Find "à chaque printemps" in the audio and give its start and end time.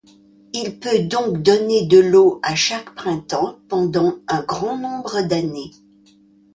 2.41-3.59